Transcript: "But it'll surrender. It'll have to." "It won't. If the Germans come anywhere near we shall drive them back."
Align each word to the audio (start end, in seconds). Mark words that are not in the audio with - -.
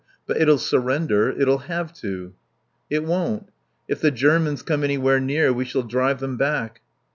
"But 0.25 0.37
it'll 0.37 0.57
surrender. 0.57 1.29
It'll 1.29 1.59
have 1.69 1.93
to." 1.97 2.33
"It 2.89 3.03
won't. 3.03 3.49
If 3.87 4.01
the 4.01 4.09
Germans 4.09 4.63
come 4.63 4.83
anywhere 4.83 5.19
near 5.19 5.53
we 5.53 5.63
shall 5.63 5.83
drive 5.83 6.19
them 6.19 6.37
back." 6.37 6.81